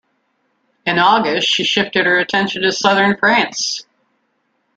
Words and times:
In 0.87 0.97
August, 0.97 1.47
she 1.47 1.63
shifted 1.63 2.07
her 2.07 2.17
attention 2.17 2.63
to 2.63 2.71
southern 2.71 3.17
France. 3.17 3.85